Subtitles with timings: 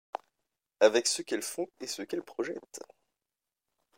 [0.79, 2.81] Avec ce qu’elles font et ce qu’elles projettent